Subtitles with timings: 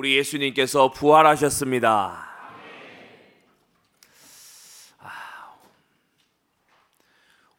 [0.00, 2.26] 우리 예수님께서 부활하셨습니다.
[4.98, 5.54] 아,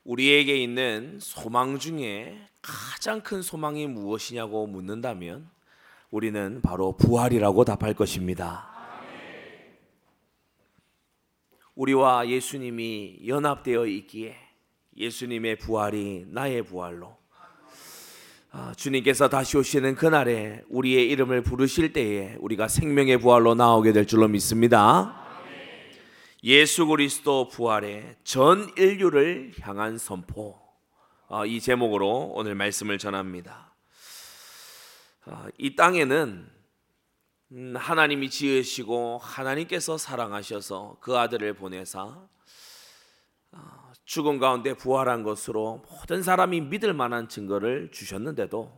[0.04, 5.51] 우리에게 있는 소망 중에 가장 큰 소망이 무엇이냐고 묻는다면
[6.09, 8.68] 우리는 바로 부활이라고 답할 것입니다.
[11.75, 14.36] 우리와 예수님이 연합되어 있기에
[14.97, 17.21] 예수님의 부활이 나의 부활로 아,
[18.75, 25.21] 주님께서 다시 오시는 그날에 우리의 이름을 부르실 때에 우리가 생명의 부활로 나오게 될 줄로 믿습니다.
[26.43, 30.60] 예수 그리스도 부활의 전 인류를 향한 선포
[31.29, 33.73] 아, 이 제목으로 오늘 말씀을 전합니다.
[35.25, 36.49] 아, 이 땅에는
[37.53, 42.27] 음, 하나님이 지으시고 하나님께서 사랑하셔서 그 아들을 보내사
[44.11, 48.69] 죽음 가운데 부활한 것으로 모든 사람이 믿을 만한 증거를 주셨는데도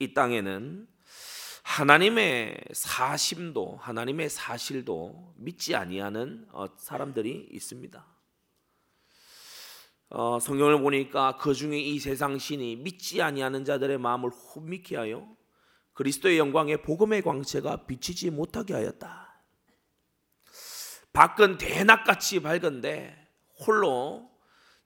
[0.00, 0.88] 이 땅에는
[1.62, 8.04] 하나님의 사심도 하나님의 사실도 믿지 아니하는 어, 사람들이 있습니다.
[10.08, 15.28] 어, 성경을 보니까 그 중에 이 세상 신이 믿지 아니하는 자들의 마음을 혼미케 하여
[15.92, 19.44] 그리스도의 영광의 복음의 광채가 비치지 못하게 하였다.
[21.12, 23.16] 밖은 대낮같이 밝은데
[23.64, 24.29] 홀로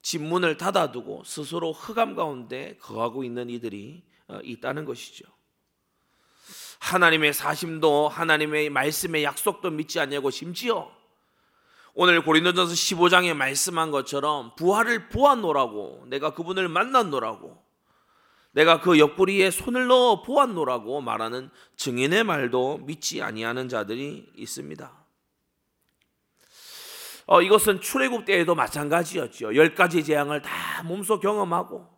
[0.05, 5.25] 집 문을 닫아두고 스스로 흑암 가운데 거하고 있는 이들이 어, 있다는 것이죠.
[6.79, 10.91] 하나님의 사심도 하나님의 말씀의 약속도 믿지 않냐고 심지어
[11.95, 17.65] 오늘 고린도전서 15장에 말씀한 것처럼 부활을 보았노라고 내가 그분을 만났노라고
[18.53, 25.04] 내가 그 옆구리에 손을 넣어 보았노라고 말하는 증인의 말도 믿지 아니하는 자들이 있습니다.
[27.27, 29.55] 어, 이것은 출애굽 때에도 마찬가지였죠.
[29.57, 31.89] 열 가지 재앙을 다 몸소 경험하고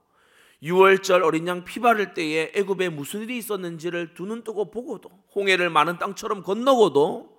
[0.63, 5.69] 6월절 어린 양 피 바를 때에 애굽에 무슨 일이 있었는지를 두 눈 뜨고 보고도 홍해를
[5.71, 7.37] 많은 땅처럼 건너고도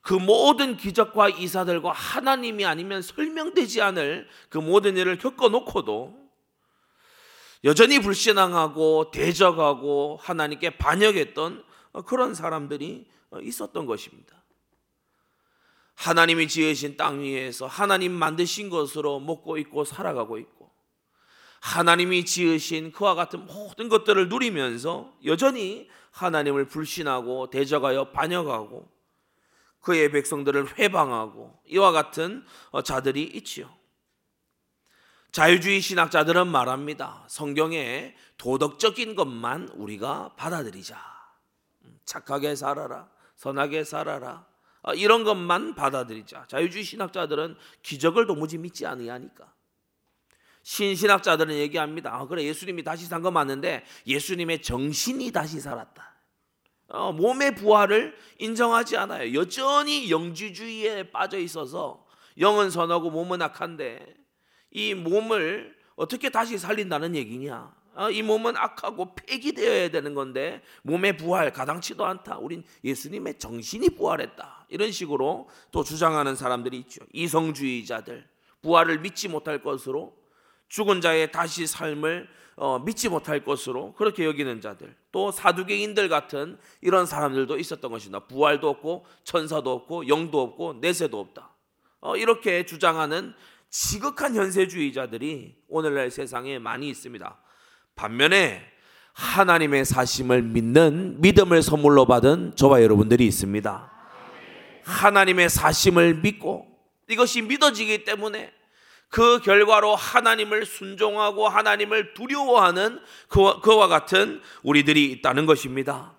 [0.00, 6.20] 그 모든 기적과 이사들과 하나님이 아니면 설명되지 않을 그 모든 일을 겪어 놓고도
[7.64, 11.62] 여전히 불신앙하고 대적하고 하나님께 반역했던
[12.06, 13.06] 그런 사람들이
[13.42, 14.41] 있었던 것입니다.
[15.94, 20.70] 하나님이 지으신 땅 위에서 하나님 만드신 것으로 먹고 있고 살아가고 있고
[21.60, 28.90] 하나님이 지으신 그와 같은 모든 것들을 누리면서 여전히 하나님을 불신하고 대적하여 반역하고
[29.80, 33.68] 그의 백성들을 회방하고 이와 같은 어, 자들이 있지요.
[35.32, 37.24] 자유주의 신학자들은 말합니다.
[37.28, 40.98] 성경에 도덕적인 것만 우리가 받아들이자.
[41.84, 43.08] 음, 착하게 살아라.
[43.36, 44.46] 선하게 살아라.
[44.82, 46.46] 어, 이런 것만 받아들이자.
[46.48, 49.52] 자유주의 신학자들은 기적을 도무지 믿지 않으니까.
[50.62, 52.14] 신신학자들은 얘기합니다.
[52.14, 56.12] 아, 그래 예수님이 다시 산거 맞는데 예수님의 정신이 다시 살았다.
[56.88, 59.34] 어, 몸의 부활을 인정하지 않아요.
[59.34, 62.06] 여전히 영지주의에 빠져 있어서
[62.38, 64.14] 영은 선하고 몸은 악한데
[64.70, 67.81] 이 몸을 어떻게 다시 살린다는 얘기냐?
[67.94, 72.38] 어, 이 몸은 악하고 폐기되어야 되는 건데 몸의 부활 가당치도 않다.
[72.38, 74.66] 우린 예수님의 정신이 부활했다.
[74.68, 77.04] 이런 식으로 또 주장하는 사람들이 있죠.
[77.12, 78.26] 이성주의자들
[78.62, 80.16] 부활을 믿지 못할 것으로
[80.68, 87.06] 죽은 자의 다시 삶을 어, 믿지 못할 것으로 그렇게 여기는 자들 또 사두개인들 같은 이런
[87.06, 88.20] 사람들도 있었던 것이다.
[88.20, 91.50] 부활도 없고 천사도 없고 영도 없고 내세도 없다.
[92.00, 93.34] 어, 이렇게 주장하는
[93.68, 97.38] 지극한 현세주의자들이 오늘날 세상에 많이 있습니다.
[98.02, 98.60] 반면에
[99.12, 103.92] 하나님의 사심을 믿는 믿음을 선물로 받은 저와 여러분들이 있습니다.
[104.82, 106.66] 하나님의 사심을 믿고
[107.08, 108.52] 이것이 믿어지기 때문에
[109.08, 112.98] 그 결과로 하나님을 순종하고 하나님을 두려워하는
[113.28, 116.14] 그와, 그와 같은 우리들이 있다는 것입니다.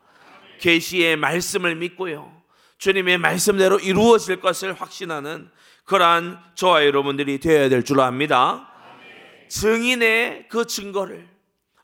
[0.61, 2.31] 계시의 말씀을 믿고요.
[2.77, 5.49] 주님의 말씀대로 이루어질 것을 확신하는
[5.83, 8.69] 그러한 저와 여러분들이 되어야 될 줄 압니다.
[9.49, 11.33] 증인의 그 증거를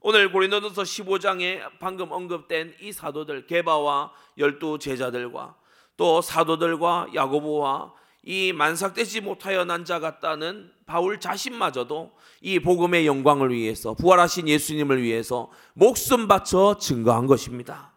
[0.02, 5.56] 오늘 고린도전서 15장에 방금 언급된 이 사도들 게바와 열두 제자들과
[5.98, 7.94] 또 사도들과 야고보와
[8.24, 15.52] 이 만삭되지 못하여 난 자 같다는 바울 자신마저도 이 복음의 영광을 위해서 부활하신 예수님을 위해서
[15.74, 17.92] 목숨 바쳐 증거한 것입니다.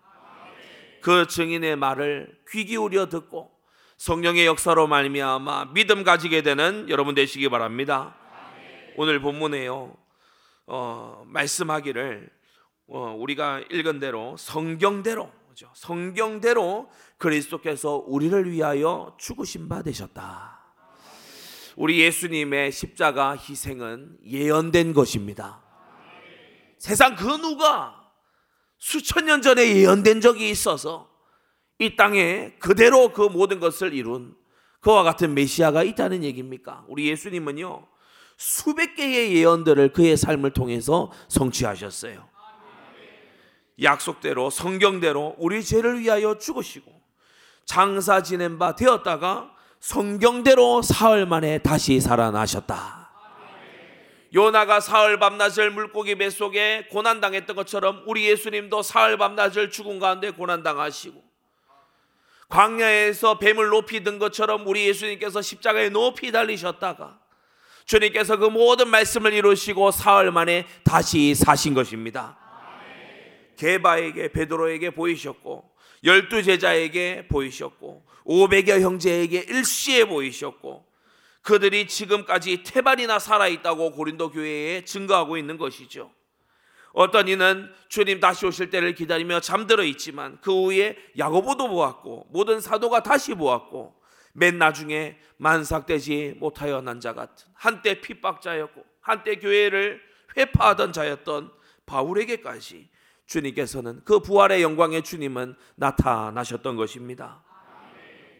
[1.01, 3.51] 그 증인의 말을 귀 기울여 듣고
[3.97, 8.17] 성령의 역사로 말미암아 믿음 가지게 되는 여러분 되시기 바랍니다.
[8.97, 10.02] 오늘 본문에요.
[10.67, 12.31] 어, 말씀하기를
[12.89, 15.71] 어, 우리가 읽은 대로 성경대로 그죠?
[15.75, 16.89] 성경대로
[17.19, 20.61] 그리스도께서 우리를 위하여 죽으신 바 되셨다.
[21.77, 25.63] 우리 예수님의 십자가 희생은 예언된 것입니다.
[26.79, 28.13] 세상 그 누가
[28.79, 31.11] 수천 년 전에 예언된 적이 있어서
[31.79, 34.37] 이 땅에 그대로 그 모든 것을 이룬
[34.81, 36.85] 그와 같은 메시아가 있다는 얘기입니까?
[36.89, 37.87] 우리 예수님은요,
[38.37, 42.29] 수백 개의 예언들을 그의 삶을 통해서 성취하셨어요.
[43.83, 46.93] 약속대로, 성경대로 우리 죄를 위하여 죽으시고,
[47.65, 49.51] 장사 지낸 바 되었다가
[49.81, 53.03] 성경대로 사흘 만에 다시 살아나셨다.
[54.35, 61.23] 요나가 사흘 밤낮을 물고기 뱃속에 고난당했던 것처럼 우리 예수님도 사흘 밤낮을 죽은 가운데 고난당하시고
[62.49, 67.19] 광야에서 뱀을 높이 든 것처럼 우리 예수님께서 십자가에 높이 달리셨다가
[67.93, 72.39] 주님께서 그 모든 말씀을 이루시고 사흘 만에 다시 사신 것입니다.
[73.59, 75.71] 게바에게 베드로에게 보이셨고
[76.03, 80.87] 열두 제자에게 보이셨고 오백여 형제에게 일시에 보이셨고
[81.43, 86.11] 그들이 지금까지 태반이나 살아있다고 고린도 교회에 증거하고 있는 것이죠.
[86.95, 93.03] 어떤 이는 주님 다시 오실 때를 기다리며 잠들어 있지만 그 후에 야고보도 보았고 모든 사도가
[93.03, 94.02] 다시 보았고
[94.33, 100.01] 맨 나중에 만삭되지 못하여 난 자 같은 한때 핍박자였고 한때 교회를
[100.37, 101.53] 회파하던 자였던
[101.87, 102.89] 바울에게까지
[103.27, 107.43] 주님께서는 그 부활의 영광의 주님은 나타나셨던 것입니다.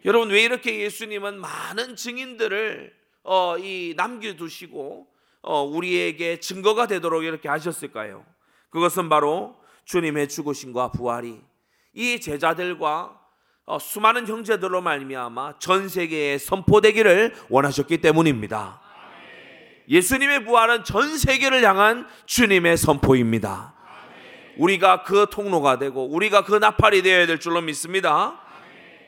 [0.05, 2.93] 여러분 왜 이렇게 예수님은 많은 증인들을
[3.23, 5.07] 어, 이 남겨두시고
[5.41, 8.25] 어, 우리에게 증거가 되도록 이렇게 하셨을까요?
[8.69, 9.55] 그것은 바로
[9.85, 11.41] 주님의 죽으심과 부활이
[11.93, 13.22] 이 제자들과 어,
[13.79, 18.81] 수많은 형제들로 말미암아 전 세계에 선포되기를 원하셨기 때문입니다.
[19.87, 23.73] 예수님의 부활은 전 세계를 향한 주님의 선포입니다.
[24.57, 28.39] 우리가 그 통로가 되고 우리가 그 나팔이 되어야 될 줄로 믿습니다.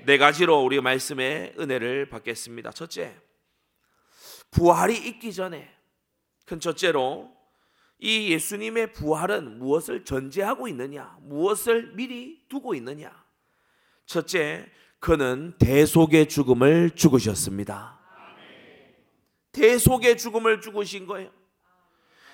[0.05, 2.71] 네 가지로 우리 말씀의 은혜를 받겠습니다.
[2.71, 3.15] 첫째,
[4.51, 5.69] 부활이 있기 전에
[6.45, 7.31] 큰 첫째로
[7.99, 11.17] 이 예수님의 부활은 무엇을 전제하고 있느냐?
[11.21, 13.24] 무엇을 미리 두고 있느냐?
[14.05, 14.65] 첫째,
[14.99, 17.99] 그는 대속의 죽음을 죽으셨습니다.
[19.51, 21.31] 대속의 죽음을 죽으신 거예요.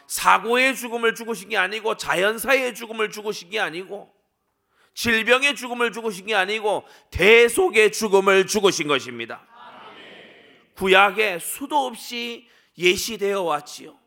[0.07, 4.13] 사고의 죽음을 죽으신 게 아니고 자연사의 죽음을 죽으신 게 아니고
[4.93, 9.47] 질병의 죽음을 죽으신 게 아니고 대속의 죽음을 죽으신 것입니다.
[10.75, 12.47] 구약에 수도 없이
[12.77, 13.97] 예시되어 왔지요.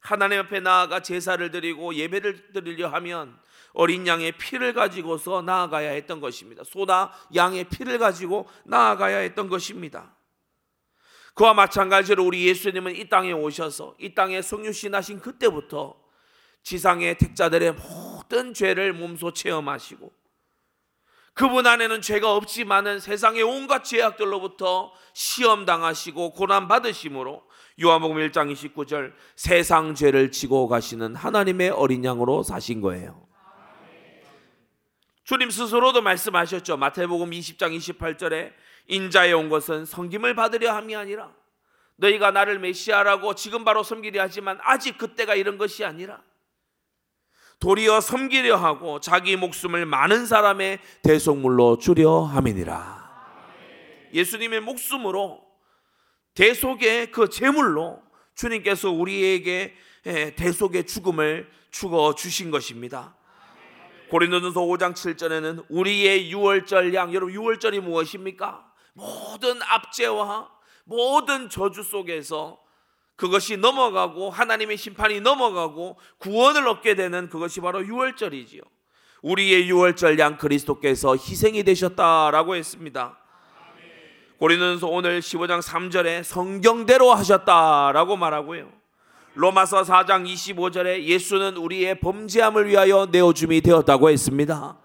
[0.00, 3.38] 하나님 앞에 나아가 제사를 드리고 예배를 드리려 하면
[3.72, 6.64] 어린 양의 피를 가지고서 나아가야 했던 것입니다.
[6.64, 10.16] 소나 양의 피를 가지고 나아가야 했던 것입니다.
[11.34, 15.94] 그와 마찬가지로 우리 예수님은 이 땅에 오셔서 이 땅에 성육신 하신 그때부터
[16.62, 20.12] 지상의 택자들의 모든 죄를 몸소 체험하시고
[21.32, 27.42] 그분 안에는 죄가 없지만은 세상의 온갖 죄악들로부터 시험 당하시고 고난 받으심으로
[27.82, 33.29] 요한복음 1장 29절 세상 죄를 지고 가시는 하나님의 어린 양으로 사신 거예요.
[35.30, 36.76] 주님 스스로도 말씀하셨죠.
[36.76, 38.52] 마태복음 20장 28절에
[38.88, 41.32] 인자에 온 것은 섬김을 받으려 함이 아니라
[41.98, 46.20] 너희가 나를 메시아라고 지금 바로 섬기려 하지만 아직 그때가 이런 것이 아니라
[47.60, 54.10] 도리어 섬기려 하고 자기 목숨을 많은 사람의 대속물로 주려 함이니라.
[54.12, 55.46] 예수님의 목숨으로
[56.34, 58.02] 대속의 그 제물로
[58.34, 59.76] 주님께서 우리에게
[60.34, 63.14] 대속의 죽음을 죽어 주신 것입니다.
[64.10, 68.66] 고린도전서 5장 7절에는 우리의 유월절 양 여러분 유월절이 무엇입니까?
[68.92, 70.50] 모든 압제와
[70.84, 72.58] 모든 저주 속에서
[73.14, 78.62] 그것이 넘어가고 하나님의 심판이 넘어가고 구원을 얻게 되는 그것이 바로 유월절이지요.
[79.22, 83.16] 우리의 유월절 양 그리스도께서 희생이 되셨다라고 했습니다.
[84.38, 88.79] 고린도전서 오늘 15장 3절에 성경대로 하셨다라고 말하고요.
[89.34, 94.76] 로마서 4장 25절에 예수는 우리의 범죄함을 위하여 내어줌이 되었다고 했습니다.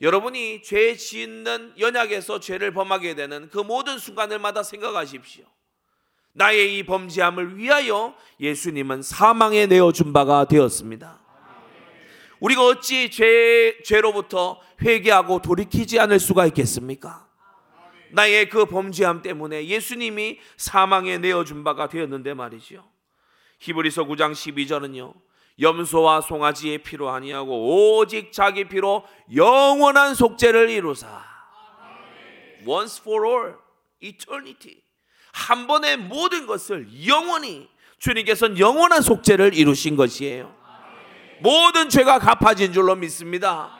[0.00, 5.44] 여러분이 죄 짓는 연약에서 죄를 범하게 되는 그 모든 순간들마다 생각하십시오.
[6.32, 11.18] 나의 이 범죄함을 위하여 예수님은 사망에 내어준 바가 되었습니다.
[12.38, 17.28] 우리가 어찌 죄, 죄로부터 회개하고 돌이키지 않을 수가 있겠습니까?
[18.12, 22.88] 나의 그 범죄함 때문에 예수님이 사망에 내어준 바가 되었는데 말이죠.
[23.60, 25.14] 히브리서 9장 12절은요.
[25.60, 31.22] 염소와 송아지의 피로 아니하고 오직 자기 피로 영원한 속죄를 이루사.
[32.66, 33.54] Once for all,
[34.00, 34.82] eternity.
[35.32, 40.54] 한 번에 모든 것을 영원히 주님께서는 영원한 속죄를 이루신 것이에요.
[41.40, 43.78] 모든 죄가 갚아진 줄로 믿습니다.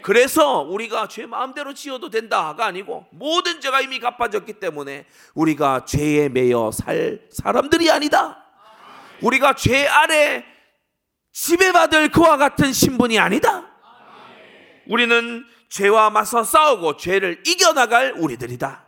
[0.00, 5.04] 그래서 우리가 죄 마음대로 지어도 된다가 아니고 모든 죄가 이미 갚아졌기 때문에
[5.34, 8.47] 우리가 죄에 매여 살 사람들이 아니다.
[9.22, 10.44] 우리가 죄 아래
[11.32, 13.66] 지배받을 그와 같은 신분이 아니다.
[14.86, 18.86] 우리는 죄와 맞서 싸우고 죄를 이겨나갈 우리들이다.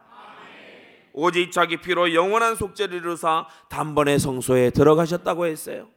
[1.12, 5.88] 오직 자기 피로 영원한 속죄를 이루사 단번에 성소에 들어가셨다고 했어요.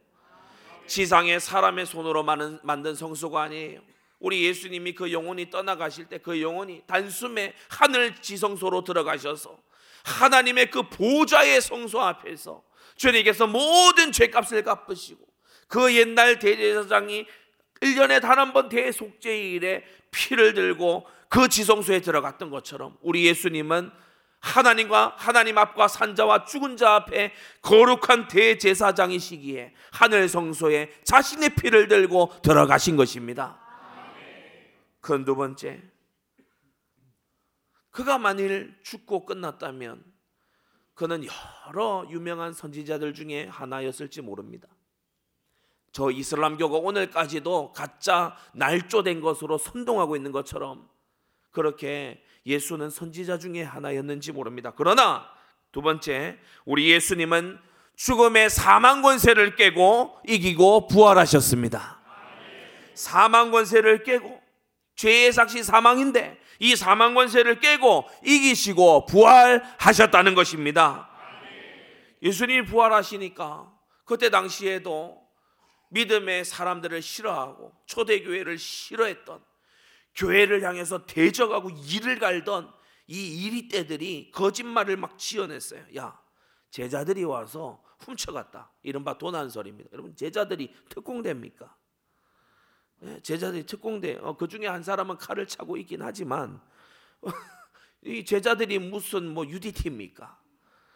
[0.88, 3.80] 지상에 사람의 손으로 만든 성소가 아니에요.
[4.20, 9.58] 우리 예수님이 그 영혼이 떠나가실 때 그 영혼이 단숨에 하늘 지성소로 들어가셔서
[10.04, 12.64] 하나님의 그 보좌의 성소 앞에서
[12.96, 15.26] 주님께서 모든 죄값을 갚으시고
[15.68, 17.26] 그 옛날 대제사장이
[17.82, 23.92] 1년에 단 한 번 대속죄일에 피를 들고 그 지성소에 들어갔던 것처럼 우리 예수님은
[24.40, 32.96] 하나님과 하나님 앞과 산자와 죽은 자 앞에 거룩한 대제사장이시기에 하늘 성소에 자신의 피를 들고 들어가신
[32.98, 33.60] 것입니다.
[35.02, 35.82] 그 두 번째,
[37.92, 40.04] 그가 만일 죽고 끝났다면
[40.94, 41.26] 그는
[41.68, 44.68] 여러 유명한 선지자들 중에 하나였을지 모릅니다.
[45.92, 50.90] 저 이슬람교가 오늘까지도 가짜 날조된 것으로 선동하고 있는 것처럼
[51.52, 54.74] 그렇게 예수는 선지자 중에 하나였는지 모릅니다.
[54.76, 55.30] 그러나
[55.72, 57.60] 두 번째, 우리 예수님은
[57.96, 62.00] 죽음의 사망 권세를 깨고 이기고 부활하셨습니다.
[62.96, 64.42] 사망 권세를 깨고
[64.96, 71.10] 죄의 삭시 사망인데 이 사망 권세를 깨고 이기시고 부활하셨다는 것입니다.
[72.22, 73.72] 예수님이 부활하시니까
[74.06, 75.22] 그때 당시에도
[75.90, 79.44] 믿음의 사람들을 싫어하고 초대교회를 싫어했던
[80.16, 82.72] 교회를 향해서 대적하고 일을 갈던
[83.08, 85.84] 이 이리 때들이 거짓말을 막 지어냈어요.
[85.98, 86.20] 야,
[86.72, 88.72] 제자들이 와서 훔쳐갔다.
[88.82, 89.90] 이른바 도난설입니다.
[89.94, 91.76] 여러분, 제자들이 특공대입니까?
[93.06, 94.18] 예, 제자들이 특공대.
[94.22, 96.62] 어, 그 중에 한 사람은 칼을 차고 있긴 하지만
[98.06, 100.38] 이 제자들이 무슨 뭐 UDT입니까?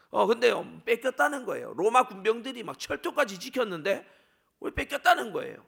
[0.09, 0.53] 어, 근데
[0.85, 1.73] 뺏겼다는 거예요.
[1.75, 4.07] 로마 군병들이 막 철도까지 지켰는데
[4.61, 5.63] 왜 뺏겼다는 거예요.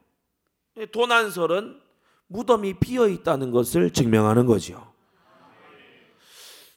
[0.92, 1.82] 도난설은
[2.28, 4.94] 무덤이 비어 있다는 것을 증명하는 거죠.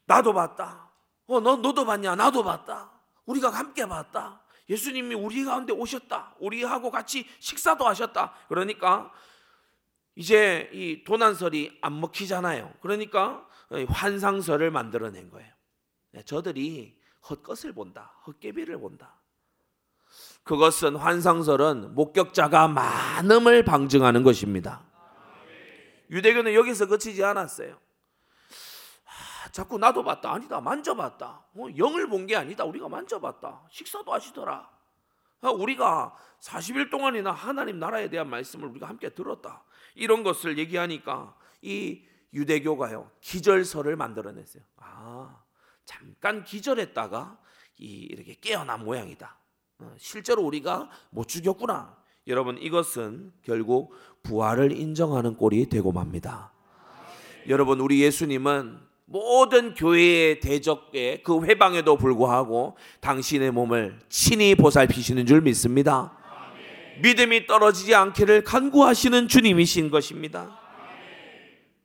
[0.07, 0.91] 나도 봤다.
[1.27, 2.17] 어, 너 너도 봤냐?
[2.17, 2.91] 나도 봤다.
[3.27, 4.43] 우리가 함께 봤다.
[4.69, 6.35] 예수님이 우리 가운데 오셨다.
[6.41, 8.33] 우리하고 같이 식사도 하셨다.
[8.49, 9.13] 그러니까
[10.15, 12.75] 이제 이 도난설이 안 먹히잖아요.
[12.81, 13.47] 그러니까
[13.89, 15.51] 환상설을 만들어낸 거예요.
[16.13, 18.15] 네, 저들이 헛것을 본다.
[18.27, 19.21] 헛개비를 본다.
[20.45, 24.85] 그것은 환상설은 목격자가 많음을 방증하는 것입니다.
[26.11, 27.79] 유대교는 여기서 그치지 않았어요.
[29.07, 30.31] 아, 자꾸 나도 봤다.
[30.33, 30.61] 아니다.
[30.61, 31.47] 만져봤다.
[31.55, 32.65] 어, 영을 본 게 아니다.
[32.65, 33.63] 우리가 만져봤다.
[33.71, 34.69] 식사도 하시더라.
[35.43, 39.65] 아, 우리가 40일 동안이나 하나님 나라에 대한 말씀을 우리가 함께 들었다.
[39.95, 43.11] 이런 것을 얘기하니까 이 유대교가요.
[43.21, 44.63] 기절설을 만들어냈어요.
[44.77, 45.43] 아,
[45.85, 47.39] 잠깐 기절했다가
[47.77, 49.37] 이렇게 깨어난 모양이다.
[49.81, 52.01] 어, 실제로 우리가 못 죽였구나.
[52.29, 56.53] 여러분 이것은 결국 부활을 인정하는 꼴이 되고 맙니다.
[57.49, 66.17] 여러분 우리 예수님은 모든 교회의 대적에 그 회방에도 불구하고 당신의 몸을 친히 보살피시는 줄 믿습니다.
[67.01, 70.59] 믿음이 떨어지지 않기를 간구하시는 주님이신 것입니다.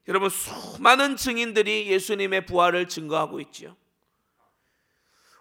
[0.08, 3.76] 여러분 수많은 증인들이 예수님의 부활을 증거하고 있지요.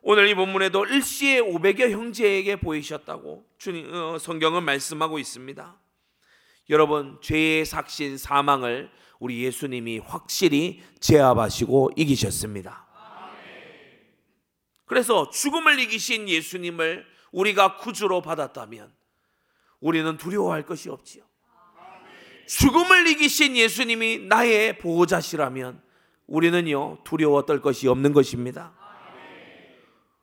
[0.02, 5.76] 오늘 이 본문에도 일시에 500여 형제에게 보이셨다고 주님 어, 성경은 말씀하고 있습니다.
[6.68, 12.86] 여러분 죄의 삭신 사망을 우리 예수님이 확실히 제압하시고 이기셨습니다.
[14.84, 18.92] 그래서 죽음을 이기신 예수님을 우리가 구주로 받았다면
[19.80, 21.24] 우리는 두려워할 것이 없지요.
[22.46, 25.82] 죽음을 이기신 예수님이 나의 보호자시라면
[26.26, 28.72] 우리는요 두려워 떨 것이 없는 것입니다.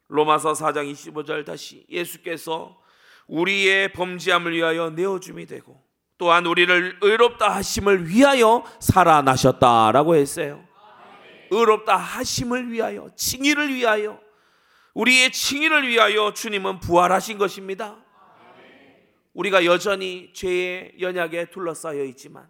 [0.08, 2.80] 로마서 4장 25절 다시 예수께서
[3.28, 5.83] 우리의 범죄함을 위하여 내어줌이 되고
[6.18, 10.64] 또한 우리를 의롭다 하심을 위하여 살아나셨다라고 했어요.
[11.50, 14.20] 의롭다 하심을 위하여 칭의를 위하여
[14.94, 17.98] 우리의 칭의를 위하여 주님은 부활하신 것입니다.
[19.34, 22.48] 우리가 여전히 죄의 연약에 둘러싸여 있지만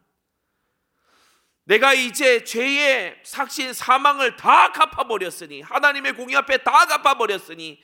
[1.65, 7.81] 내가 이제 죄의 삭신 사망을 다 갚아버렸으니 하나님의 공의 앞에 다 갚아버렸으니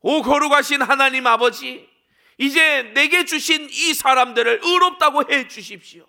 [0.00, 1.88] 오 거룩하신 하나님 아버지
[2.38, 6.06] 이제 내게 주신 이 사람들을 의롭다고 해 주십시오.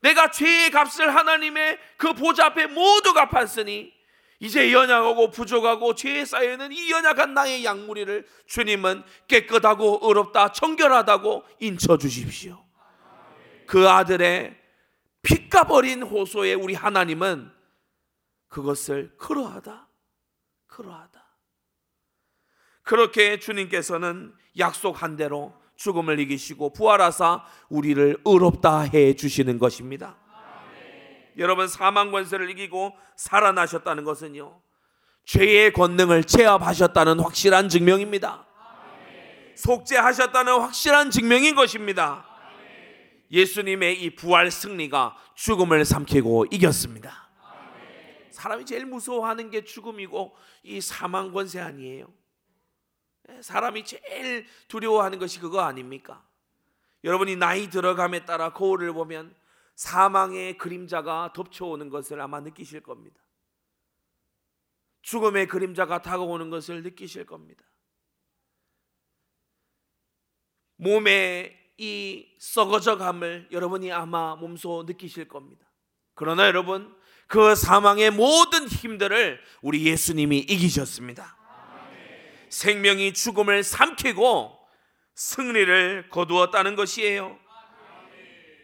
[0.00, 3.92] 내가 죄의 값을 하나님의 그 보좌 앞에 모두 갚았으니
[4.38, 12.62] 이제 연약하고 부족하고 죄에 쌓여있는 이 연약한 나의 양무리를 주님은 깨끗하고 의롭다 정결하다고 인쳐 주십시오.
[13.66, 14.54] 그 아들의
[15.22, 17.50] 피가 버린 호소에 우리 하나님은
[18.48, 19.88] 그것을 그러하다.
[20.66, 21.23] 그러하다.
[22.84, 30.16] 그렇게 주님께서는 약속한 대로 죽음을 이기시고 부활하사 우리를 의롭다 해 주시는 것입니다.
[31.36, 34.60] 여러분 사망 권세를 이기고 살아나셨다는 것은요.
[35.24, 38.46] 죄의 권능을 제압하셨다는 확실한 증명입니다.
[39.56, 42.26] 속죄하셨다는 확실한 증명인 것입니다.
[43.30, 47.30] 예수님의 이 부활 승리가 죽음을 삼키고 이겼습니다.
[48.30, 52.06] 사람이 제일 무서워하는 게 죽음이고 이 사망 권세 아니에요.
[53.30, 56.26] 예, 사람이 제일 두려워하는 것이 그거 아닙니까?
[57.02, 59.34] 여러분이 나이 들어감에 따라 거울을 보면
[59.74, 63.20] 사망의 그림자가 덮쳐오는 것을 아마 느끼실 겁니다.
[65.02, 67.64] 죽음의 그림자가 다가오는 것을 느끼실 겁니다.
[70.76, 75.70] 몸의 이 썩어져감을 여러분이 아마 몸소 느끼실 겁니다.
[76.14, 76.94] 그러나 여러분
[77.26, 81.43] 그 사망의 모든 힘들을 우리 예수님이 이기셨습니다.
[82.54, 84.56] 생명이 죽음을 삼키고
[85.16, 87.36] 승리를 거두었다는 것이에요.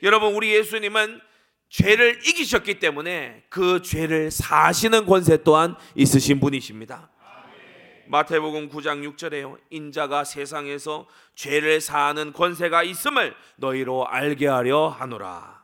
[0.04, 1.20] 여러분 우리 예수님은
[1.68, 7.10] 죄를 이기셨기 때문에 그 죄를 사시는 권세 또한 있으신 분이십니다.
[8.06, 9.58] 마태복음 9장 6절에요.
[9.70, 15.62] 인자가 세상에서 죄를 사하는 권세가 있음을 너희로 알게 하려 하노라.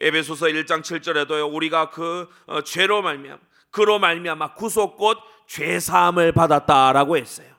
[0.00, 1.54] 에베소서 1장 7절에도요.
[1.54, 3.38] 우리가 그 어, 죄로 말미암
[3.70, 7.54] 그로 말미암아 구속 곧 죄 사함을 받았다라고 했어요.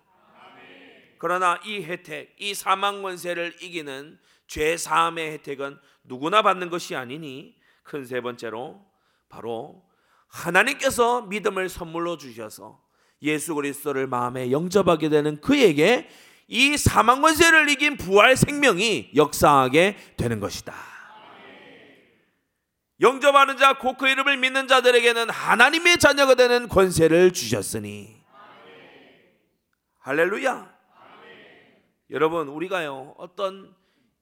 [1.18, 8.06] 그러나 이 혜택, 이 사망 권세를 이기는 죄 사함의 혜택은 누구나 받는 것이 아니니 큰
[8.06, 8.82] 세 번째로
[9.30, 9.84] 바로
[10.28, 12.82] 하나님께서 믿음을 선물로 주셔서
[13.22, 16.10] 예수 그리스도를 마음에 영접하게 되는 그에게
[16.48, 20.95] 이 사망 권세를 이긴 부활 생명이 역사하게 되는 것이다.
[23.02, 28.24] 영접하는 자, 곧 그 이름을 믿는 자들에게는 하나님의 자녀가 되는 권세를 주셨으니.
[30.00, 30.76] 할렐루야.
[32.12, 33.76] 여러분, 우리가요, 어떤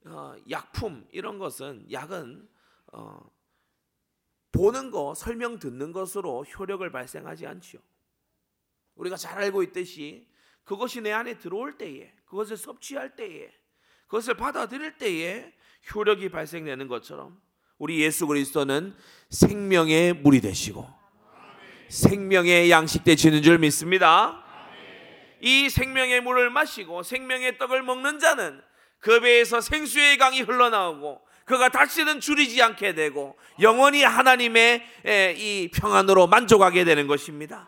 [0.05, 2.49] 어, 약품, 이런 것은, 약은,
[2.91, 3.19] 어,
[4.51, 7.81] 보는 거, 설명 듣는 것으로 효력을 발생하지 않지요.
[8.95, 10.27] 우리가 잘 알고 있듯이
[10.63, 13.51] 그것이 내 안에 들어올 때에 그것을 섭취할 때에
[14.07, 15.53] 그것을 받아들일 때에
[15.93, 17.41] 효력이 발생되는 것처럼
[17.83, 18.95] 우리 예수 그리스도는
[19.29, 20.87] 생명의 물이 되시고
[21.89, 24.41] 생명의 양식 되시는 줄 믿습니다.
[25.41, 28.61] 이 생명의 물을 마시고 생명의 떡을 먹는 자는
[28.99, 34.81] 그 배에서 생수의 강이 흘러나오고 그가 다시는 줄이지 않게 되고 영원히 하나님의
[35.35, 37.67] 이 평안으로 만족하게 되는 것입니다.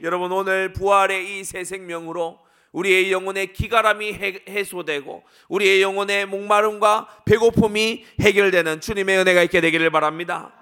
[0.00, 2.38] 여러분 오늘 부활의 이 새 생명으로
[2.72, 4.12] 우리의 영혼의 기가람이
[4.48, 10.52] 해소되고 우리의 영혼의 목마름과 배고픔이 해결되는 주님의 은혜가 있게 되기를 바랍니다.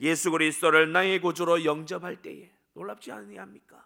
[0.00, 3.84] 예수 그리스도를 나의 구주로 영접할 때에 놀랍지 아니합니까?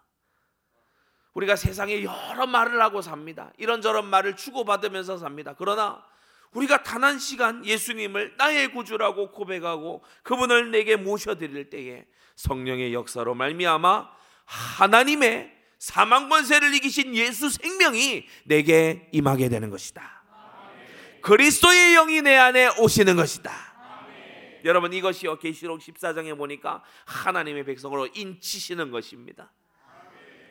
[1.33, 3.51] 우리가 세상에 여러 말을 하고 삽니다.
[3.57, 5.55] 이런저런 말을 주고받으면서 삽니다.
[5.57, 6.05] 그러나
[6.53, 14.09] 우리가 단 한 시간 예수님을 나의 구주라고 고백하고 그분을 내게 모셔드릴 때에 성령의 역사로 말미암아
[14.45, 15.51] 하나님의
[15.83, 20.23] 사망 권세를 이기신 예수 생명이 내게 임하게 되는 것이다.
[21.21, 23.51] 그리스도의 영이 내 안에 오시는 것이다.
[24.63, 29.51] 여러분 이것이요 계시록 14장에 보니까 하나님의 백성으로 인치시는 것입니다.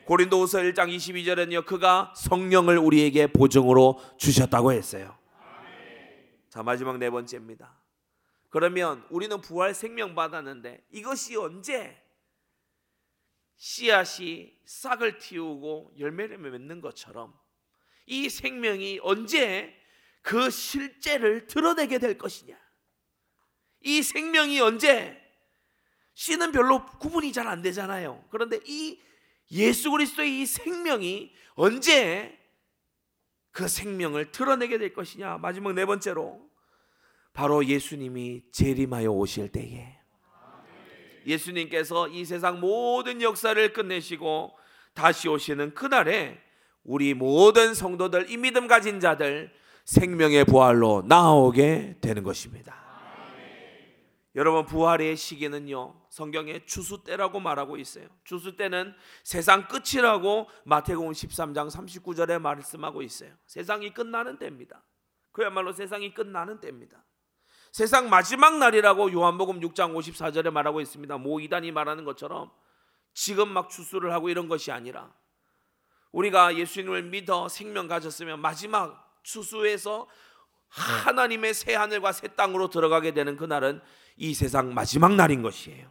[0.04, 5.16] 고린도후서 1장 22절에는요 그가 성령을 우리에게 보증으로 주셨다고 했어요.
[6.50, 7.74] 자 마지막 네 번째입니다.
[8.50, 12.01] 그러면 우리는 부활 생명 받았는데 이것이 언제
[13.62, 17.32] 씨앗이 싹을 틔우고 열매를 맺는 것처럼
[18.06, 19.72] 이 생명이 언제
[20.20, 22.58] 그 실제를 드러내게 될 것이냐?
[23.82, 25.16] 이 생명이 언제
[26.14, 28.24] 씨는 별로 구분이 잘 안 되잖아요.
[28.30, 29.00] 그런데 이
[29.52, 32.36] 예수 그리스도의 이 생명이 언제
[33.52, 35.38] 그 생명을 드러내게 될 것이냐?
[35.38, 36.50] 마지막 네 번째로
[37.32, 40.01] 바로 예수님이 재림하여 오실 때에
[41.26, 44.56] 예수님께서 이 세상 모든 역사를 끝내시고
[44.94, 46.40] 다시 오시는 그날에
[46.84, 49.52] 우리 모든 성도들 이 믿음 가진 자들
[49.84, 52.82] 생명의 부활로 나오게 되는 것입니다.
[54.34, 58.08] 여러분 부활의 시기는요 성경에 추수 때라고 말하고 있어요.
[58.24, 63.30] 추수 때는 세상 끝이라고 마태복음 13장 39절에 말씀하고 있어요.
[63.46, 64.82] 세상이 끝나는 때입니다.
[65.32, 67.04] 그야말로 세상이 끝나는 때입니다.
[67.72, 71.16] 세상 마지막 날이라고 요한복음 6장 54절에 말하고 있습니다.
[71.16, 72.50] 모 이단이 말하는 것처럼
[73.14, 75.10] 지금 막 추수를 하고 이런 것이 아니라
[76.12, 80.06] 우리가 예수님을 믿어 생명 가졌으면 마지막 추수에서
[80.68, 83.80] 하나님의 새 하늘과 새 땅으로 들어가게 되는 그날은
[84.18, 85.90] 이 세상 마지막 날인 것이에요.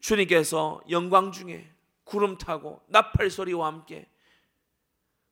[0.00, 1.70] 주님께서 영광 중에
[2.04, 4.08] 구름 타고 나팔 소리와 함께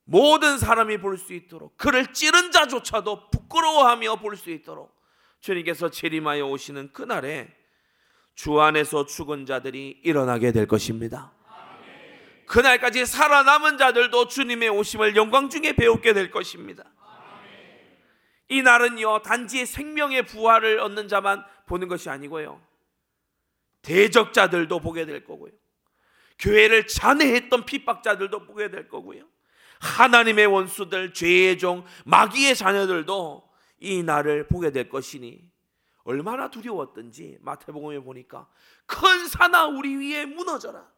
[0.05, 4.95] 모든 사람이 볼 수 있도록 그를 찌른 자조차도 부끄러워하며 볼 수 있도록
[5.41, 7.55] 주님께서 재림하여 오시는 그날에
[8.35, 11.33] 주 안에서 죽은 자들이 일어나게 될 것입니다.
[12.47, 16.85] 그날까지 살아남은 자들도 주님의 오심을 영광 중에 배우게 될 것입니다.
[18.49, 22.61] 이 날은요, 단지 생명의 부활을 얻는 자만 보는 것이 아니고요.
[23.83, 25.53] 대적자들도 보게 될 거고요.
[26.39, 29.25] 교회를 잔해했던 핍박자들도 보게 될 거고요.
[29.81, 33.49] 하나님의 원수들, 죄의 종, 마귀의 자녀들도
[33.81, 35.41] 이 날을 보게 될 것이니
[36.05, 38.49] 얼마나 두려웠던지 마태복음에 보니까
[38.87, 40.95] 큰 산아 우리 위에 무너져라.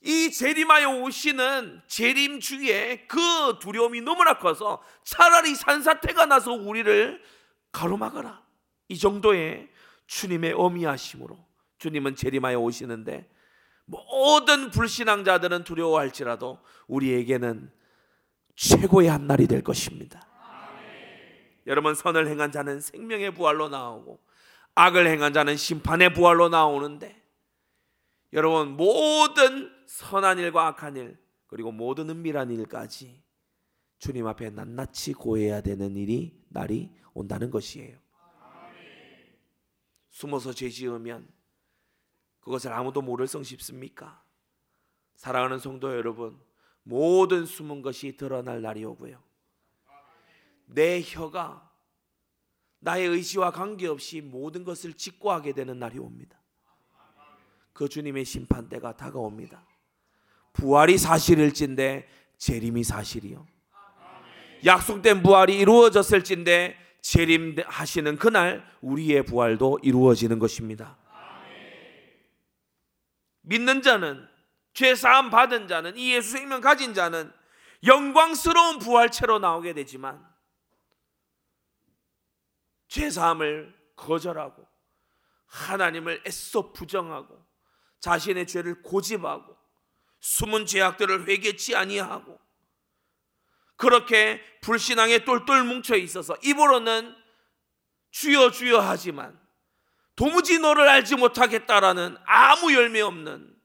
[0.00, 7.20] 이 재림하여 오시는 재림 주에 그 두려움이 너무나 커서 차라리 산사태가 나서 우리를
[7.72, 8.42] 가로막아라.
[8.88, 9.68] 이 정도의
[10.06, 11.36] 주님의 어미하심으로
[11.78, 13.28] 주님은 재림하여 오시는데
[13.88, 17.70] 모든 불신앙자들은 두려워할지라도 우리에게는
[18.54, 20.26] 최고의 한 날이 될 것입니다.
[21.66, 24.20] 여러분 선을 행한 자는 생명의 부활로 나오고
[24.74, 27.22] 악을 행한 자는 심판의 부활로 나오는데
[28.32, 33.22] 여러분 모든 선한 일과 악한 일 그리고 모든 은밀한 일까지
[33.98, 37.98] 주님 앞에 낱낱이 고해야 되는 일이 날이 온다는 것이에요.
[40.10, 41.28] 숨어서 죄 지으면
[42.48, 44.22] 그것을 아무도 모를 성 싶습니까?
[45.16, 46.40] 사랑하는 성도 여러분,
[46.82, 49.22] 모든 숨은 것이 드러날 날이 오고요.
[50.64, 51.70] 내 혀가
[52.78, 56.40] 나의 의지와 관계없이 모든 것을 직고하게 되는 날이 옵니다.
[57.74, 59.66] 그 주님의 심판대가 다가옵니다.
[60.54, 62.08] 부활이 사실일진데
[62.38, 63.46] 재림이 사실이요.
[64.64, 70.96] 약속된 부활이 이루어졌을진데 재림하시는 그날 우리의 부활도 이루어지는 것입니다.
[73.48, 74.28] 믿는 자는
[74.74, 77.32] 죄 사함 받은 자는 이 예수 생명 가진 자는
[77.84, 80.22] 영광스러운 부활체로 나오게 되지만
[82.88, 84.66] 죄 사함을 거절하고
[85.46, 87.42] 하나님을 애써 부정하고
[88.00, 89.56] 자신의 죄를 고집하고
[90.20, 92.38] 숨은 죄악들을 회개치 아니하고
[93.76, 97.16] 그렇게 불신앙에 똘똘 뭉쳐 있어서 입으로는
[98.10, 99.37] 주여 주여 하지만
[100.18, 103.56] 도무지 너를 알지 못하겠다라는 아무 열매 없는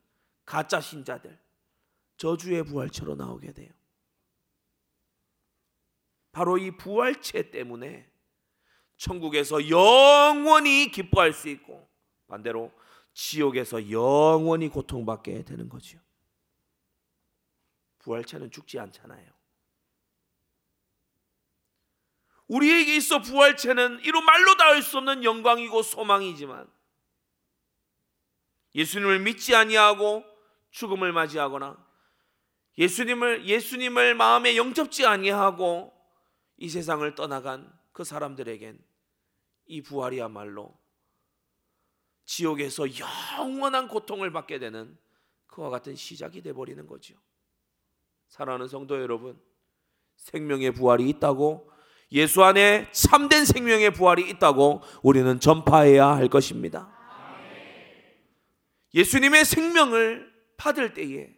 [0.46, 1.36] 가짜 신자들
[2.18, 3.72] 저주의 부활체로 나오게 돼요.
[6.32, 8.08] 바로 이 부활체 때문에
[8.98, 11.90] 천국에서 영원히 기뻐할 수 있고
[12.28, 12.72] 반대로
[13.16, 15.98] 지옥에서 영원히 고통받게 되는 거죠.
[17.98, 19.33] 부활체는 죽지 않잖아요.
[22.48, 26.68] 우리에게 있어 부활체는 이루 말로 닿을 수 없는 영광이고 소망이지만
[28.76, 30.24] 예수님을 믿지 아니하고
[30.72, 31.78] 죽음을 맞이하거나
[32.78, 35.94] 예수님을 예수님을 마음에 영접지 아니하고
[36.58, 38.84] 이 세상을 떠나간 그 사람들에겐
[39.66, 40.78] 이 부활이야말로
[42.26, 44.98] 지옥에서 영원한 고통을 받게 되는
[45.48, 47.16] 그와 같은 시작이 돼 버리는 거죠.
[48.30, 49.40] 사랑하는 성도 여러분,
[50.16, 51.72] 생명의 부활이 있다고
[52.14, 56.90] 예수 안에 참된 생명의 부활이 있다고 우리는 전파해야 할 것입니다.
[58.94, 61.30] 예수님의 생명을 받을 때에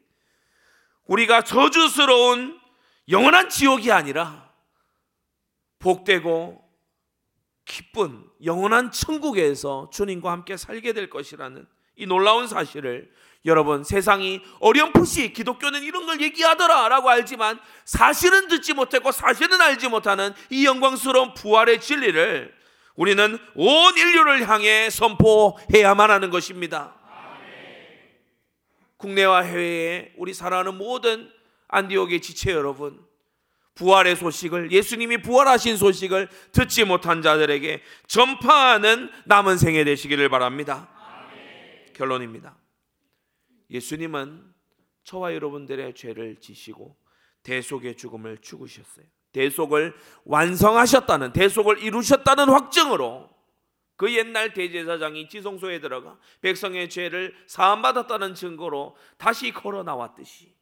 [1.05, 2.59] 우리가 저주스러운
[3.07, 4.51] 영원한 지옥이 아니라
[5.79, 6.61] 복되고
[7.63, 13.09] 기쁜 영원한 천국에서 주님과 함께 살게 될 것이라는 이 놀라운 사실을
[13.45, 20.65] 여러분 세상이 어렴풋이 기독교는 이런 걸 얘기하더라라고 알지만 사실은 듣지 못했고 사실은 알지 못하는 이
[20.65, 22.53] 영광스러운 부활의 진리를
[22.95, 26.95] 우리는 온 인류를 향해 선포해야만 하는 것입니다.
[28.97, 31.29] 국내와 해외에 우리 사랑하는 모든
[31.67, 32.99] 안디옥의 지체 여러분
[33.75, 40.89] 부활의 소식을 예수님이 부활하신 소식을 듣지 못한 자들에게 전파하는 남은 생애 되시기를 바랍니다.
[41.93, 42.55] 결론입니다.
[43.69, 44.53] 예수님은
[45.03, 46.95] 저와 여러분들의 죄를 지시고
[47.43, 49.05] 대속의 죽음을 죽으셨어요.
[49.31, 53.29] 대속을 완성하셨다는 대속을 이루셨다는 확증으로
[53.97, 60.53] 그 옛날 대제사장이 지성소에 들어가 백성의 죄를 사함 받았다는 증거로 다시 걸어 나왔듯이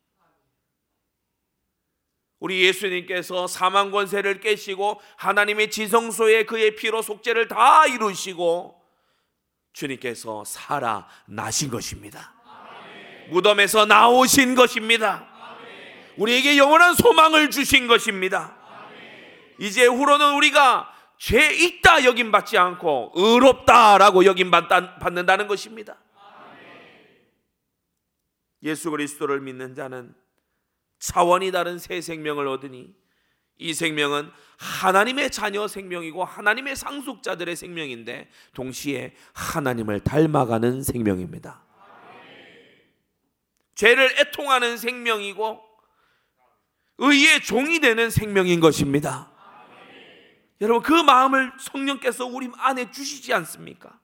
[2.39, 8.83] 우리 예수님께서 사망 권세를 깨시고 하나님의 지성소에 그의 피로 속죄를 다 이루시고
[9.71, 12.42] 주님께서 살아나신 것입니다.
[13.29, 15.27] 무덤에서 나오신 것입니다.
[16.17, 18.55] 우리에게 영원한 소망을 주신 것입니다.
[19.59, 25.97] 이제 후로는 우리가 죄 있다 여김 받지 않고 의롭다라고 여김 받는다는 것입니다.
[28.63, 30.13] 예수 그리스도를 믿는 자는
[30.99, 32.93] 차원이 다른 새 생명을 얻으니
[33.57, 41.63] 이 생명은 하나님의 자녀 생명이고 하나님의 상속자들의 생명인데 동시에 하나님을 닮아가는 생명입니다.
[43.75, 45.61] 죄를 애통하는 생명이고
[46.99, 49.31] 의의 종이 되는 생명인 것입니다.
[50.61, 53.99] 여러분 그 마음을 성령께서 우리 안에 주시지 않습니까?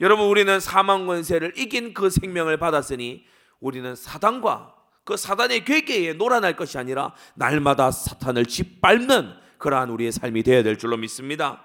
[0.00, 3.24] 여러분 우리는 사망 권세를 이긴 그 생명을 받았으니
[3.60, 10.62] 우리는 사단과 그 사단의 괴계에 놀아날 것이 아니라 날마다 사탄을 짓밟는 그러한 우리의 삶이 되어야
[10.62, 11.62] 될 줄로 믿습니다.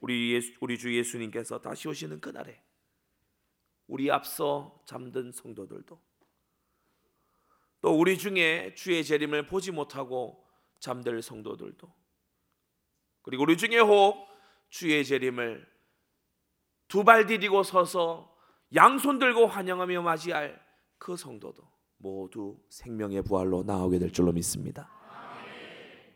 [0.00, 2.60] 우리 예수, 우리 주 예수님께서 다시 오시는 그날에
[3.90, 6.00] 우리 앞서 잠든 성도들도
[7.80, 10.46] 또 우리 중에 주의 재림을 보지 못하고
[10.78, 11.92] 잠들 성도들도
[13.22, 14.28] 그리고 우리 중에 혹
[14.68, 15.68] 주의 재림을
[16.86, 18.32] 두 발 디디고 서서
[18.74, 20.60] 양손 들고 환영하며 맞이할
[20.98, 24.88] 그 성도도 모두 생명의 부활로 나오게 될 줄로 믿습니다.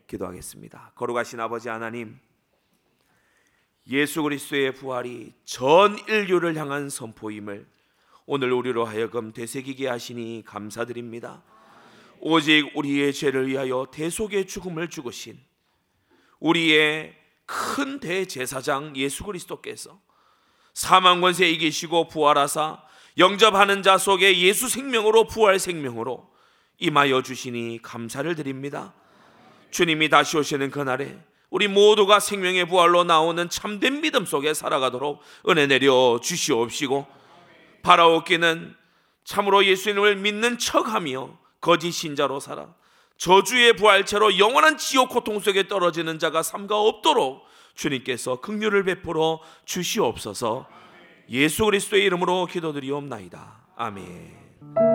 [0.07, 0.93] 기도하겠습니다.
[0.95, 2.19] 거룩하신 아버지 하나님,
[3.87, 7.67] 예수 그리스도의 부활이 전 인류를 향한 선포임을
[8.25, 11.43] 오늘 우리로 하여금 되새기게 하시니 감사드립니다.
[12.19, 15.37] 오직 우리의 죄를 위하여 대속의 죽음을 죽으신
[16.39, 20.01] 우리의 큰 대제사장 예수 그리스도께서
[20.73, 22.81] 사망 권세 이기시고 부활하사
[23.19, 26.33] 영접하는 자 속에 예수 생명으로 부활 생명으로
[26.79, 28.93] 임하여 주시니 감사를 드립니다.
[29.69, 31.19] 주님이 다시 오시는 그날에
[31.55, 37.07] 우리 모두가 생명의 부활로 나오는 참된 믿음 속에 살아가도록 은혜 내려 주시옵시고
[37.81, 38.75] 바라옵기는
[39.23, 41.29] 참으로 예수님을 믿는 척하며
[41.61, 42.75] 거짓 신자로 살아
[43.15, 50.67] 저주의 부활체로 영원한 지옥 고통 속에 떨어지는 자가 삼가 없도록 주님께서 긍휼을 베풀어 주시옵소서.
[51.29, 53.67] 예수 그리스도의 이름으로 기도드리옵나이다.
[53.77, 54.94] 아멘.